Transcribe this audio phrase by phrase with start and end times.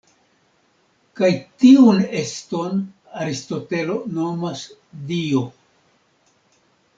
[1.19, 1.29] Kaj
[1.63, 2.79] tiun eston
[3.25, 4.65] Aristotelo nomas
[5.13, 5.45] Dio.